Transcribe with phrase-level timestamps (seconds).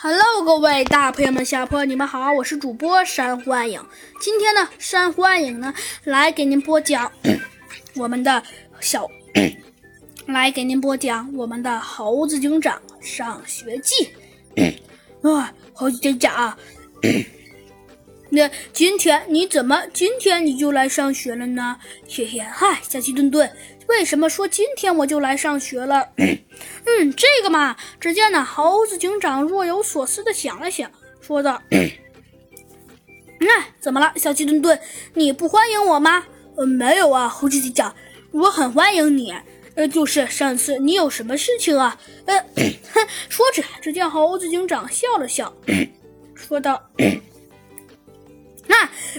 [0.00, 3.84] Hello，各位大朋友们、小朋友，你们好，我是主播山幻影。
[4.20, 5.74] 今天呢，山幻影呢
[6.04, 7.10] 来给您播讲
[7.96, 8.40] 我们的
[8.78, 9.08] 小，
[10.26, 14.08] 来给您播讲我们的《猴子警长上学记》。
[15.36, 16.56] 啊，猴子警长，
[18.30, 21.76] 那今天你怎么今天你就来上学了呢？
[22.08, 23.50] 嘿嘿，嗨，小鸡墩墩。
[23.88, 26.10] 为什么说今天我就来上学了？
[26.16, 31.62] 嗯，这个嘛，只见呢，猴子警长若有所思的想了想，说道：
[33.40, 34.78] “那怎么了，小鸡墩墩，
[35.14, 37.94] 你不欢迎我吗？”“呃，没有啊，猴子警长，
[38.32, 39.34] 我很欢迎你。
[39.74, 42.36] 呃，就是上次你有什么事情啊？”“呃，
[42.92, 45.52] 哼，说着，只见猴子警长笑了笑，
[46.34, 46.90] 说道。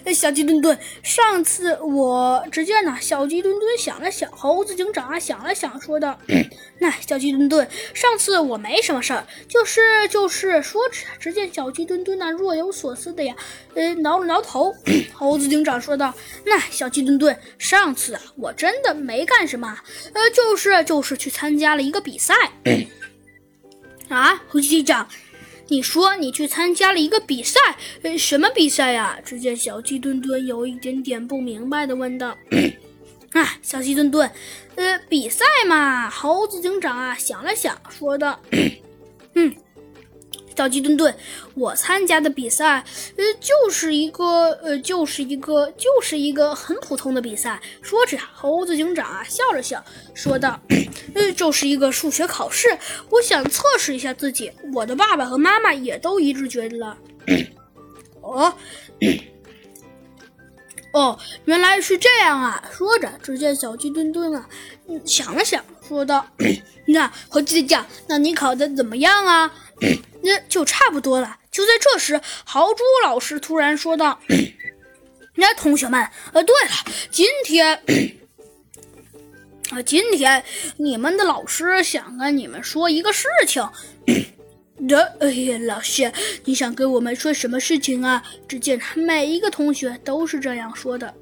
[0.06, 6.18] 那小鸡墩墩，上次我只见呢，小鸡墩墩想了想，猴子警长啊想了想，说道
[6.80, 10.82] ：“那小鸡墩墩，上次我没什么事儿，就是就是说，
[11.20, 13.36] 只见小鸡墩墩那若有所思的呀，
[13.74, 14.74] 呃，挠了挠头。
[15.14, 16.14] 猴子警长说道
[16.46, 19.78] ：“那小鸡墩墩，上次啊，我真的没干什么，
[20.14, 22.34] 呃，就是就是去参加了一个比赛。
[24.08, 25.08] ”啊，猴子警长。
[25.70, 27.60] 你说你去参加了一个比赛，
[28.04, 29.20] 呃，什么比赛呀？
[29.24, 32.36] 只见小鸡墩墩有一点点不明白的问道。
[33.34, 34.30] 啊，小鸡墩墩，
[34.76, 36.10] 呃，比赛嘛。
[36.10, 38.40] 猴子警长啊想了想，说道
[39.36, 39.56] ：“嗯。”
[40.60, 41.16] 小鸡墩墩，
[41.54, 42.84] 我参加的比赛，
[43.16, 47.62] 呃，就是一个，呃，就是一个，就是一个很普通的比赛。
[47.82, 49.82] 说着，猴子警长啊笑了笑，
[50.14, 50.60] 说道
[51.16, 52.78] ：“呃，就是一个数学考试，
[53.10, 54.52] 我想测试一下自己。
[54.74, 56.98] 我的爸爸和妈妈也都一致觉得了。”
[58.20, 58.54] 哦。
[60.92, 62.62] 哦，原来是这样啊！
[62.70, 64.46] 说着，只见小鸡墩墩啊，
[65.06, 66.26] 想了想，说道
[66.86, 69.50] ：“那猴子警长，那你考的怎么样啊？”
[70.30, 71.38] 那就差不多了。
[71.50, 74.20] 就在这时，豪猪老师突然说道：
[75.34, 76.72] “那同学们，呃，对了，
[77.10, 77.82] 今天
[79.72, 80.44] 啊， 今天
[80.78, 83.68] 你们的老师想跟你们说一个事情。
[84.88, 86.12] ”的，哎呀，老师，
[86.46, 88.24] 你想跟我们说什么事情啊？
[88.48, 91.14] 只见每一个同学都是这样说的。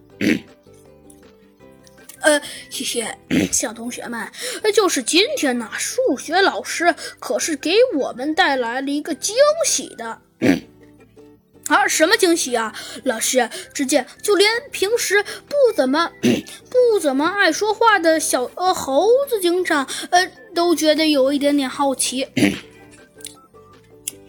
[2.28, 3.18] 呃，谢谢
[3.54, 4.30] 小同学们，
[4.76, 9.34] 就是今天呢，数学老师可是给我们带来了一个惊
[9.66, 10.20] 喜的。
[11.68, 12.76] 啊，什么惊喜啊？
[13.06, 16.12] 老师，只见就连平时不怎么
[16.70, 22.28] 不怎么爱说话的小呃猴子警长，呃，都觉得有一点点好奇。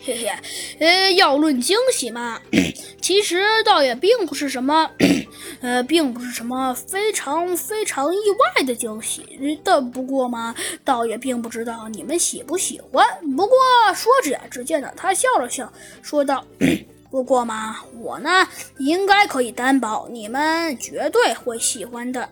[0.08, 0.30] 嘿嘿，
[0.78, 2.41] 呃，要论惊喜嘛，
[2.98, 4.91] 其实倒也并不是什么，
[5.60, 9.78] 呃，并不是什么非常非常意外的惊喜的。
[9.82, 13.06] 不过嘛，倒也并不知道你们喜不喜欢。
[13.36, 13.54] 不过
[13.94, 15.70] 说着呀，只见呢，他笑了笑，
[16.00, 16.42] 说道
[17.10, 18.48] ：“不过嘛，我呢，
[18.78, 22.26] 应该可以担保你们绝对会喜欢的。”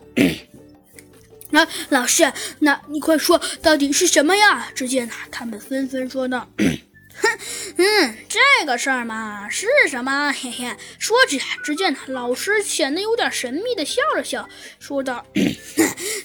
[1.51, 4.67] 那老师，那你快说，到底是什么呀？
[4.73, 6.47] 只见呢，他们纷纷说道。
[7.79, 10.33] 嗯，这个事儿嘛，是什么？
[10.33, 14.49] 嘿嘿，说着，只见老师显得有点神秘的笑了笑，
[14.79, 15.23] 说道：“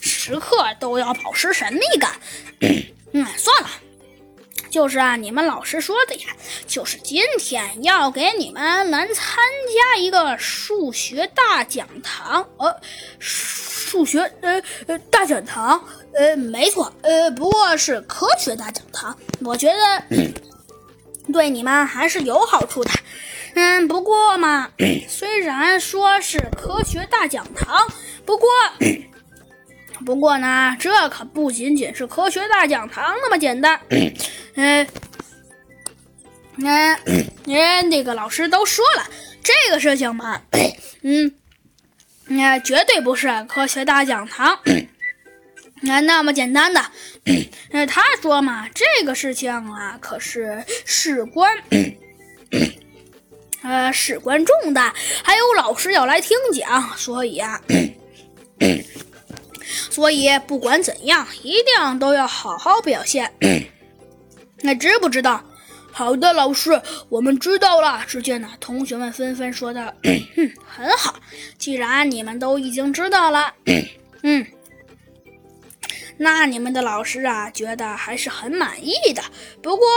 [0.01, 2.13] 时刻都要保持神秘感。
[3.13, 3.69] 嗯，算了，
[4.71, 6.29] 就是啊，你们老师说的呀，
[6.67, 9.37] 就是今天要给你们来参
[9.95, 12.49] 加一个数学大讲堂。
[12.57, 12.75] 呃，
[13.19, 15.85] 数学呃呃大讲堂，
[16.15, 19.15] 呃，没错，呃，不过是科学大讲堂。
[19.45, 20.33] 我觉得。”
[21.31, 22.91] 对你们还是有好处的，
[23.55, 24.71] 嗯，不过嘛，
[25.09, 27.87] 虽然说是科学大讲堂，
[28.25, 28.49] 不过，
[30.05, 33.81] 不过呢，这可不仅仅是科学大讲堂那么简单，
[34.57, 34.87] 嗯，
[36.57, 36.99] 那，
[37.45, 39.05] 那那个老师都说了，
[39.43, 40.43] 这个事情嘛，
[41.03, 41.33] 嗯，
[42.27, 44.59] 那绝对不是科学大讲堂。
[45.85, 46.81] 那那么简单的，
[47.73, 51.51] 呃，他说嘛，这个事情啊，可是事关，
[53.63, 54.95] 呃，事关重大，
[55.25, 57.61] 还有老师要来听讲，所以啊，
[59.91, 63.33] 所以不管怎样，一定都要好好表现。
[64.63, 65.45] 那知不知道？
[65.91, 68.05] 好的，老师，我们知道了。
[68.07, 70.21] 只见呢，同学们纷纷说道：“嗯，
[70.65, 71.17] 很好，
[71.59, 73.53] 既然你们都已经知道了，
[74.23, 74.47] 嗯。”
[76.23, 79.21] 那你们的老师啊，觉得还是很满意的。
[79.61, 79.89] 不过，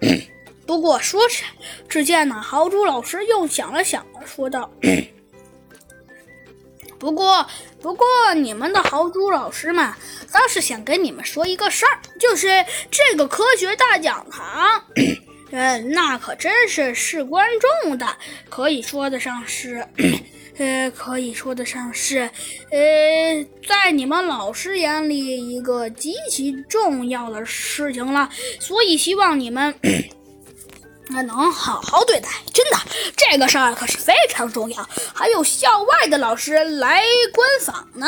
[0.66, 1.42] 不过说着，
[1.88, 4.70] 只见呢，豪猪老师又想了想，说道
[7.00, 7.46] ：“不过，
[7.80, 9.96] 不过，你们的豪猪老师嘛，
[10.30, 14.84] 倒是想跟你们说一个事儿，就是这个科学大讲堂，
[15.50, 17.48] 嗯， 那可真是事关
[17.82, 18.18] 重大，
[18.50, 19.82] 可以说得上是，
[20.60, 22.30] 呃，可以说得上是，
[22.70, 28.28] 呃，在你们老师眼里一个极其重要的事情了，
[28.60, 29.74] 所以希望你们
[31.08, 32.28] 能好好对待。
[32.52, 32.76] 真的，
[33.16, 37.02] 这个事儿可是非常重要，还有校外的老师来
[37.32, 38.06] 观访呢。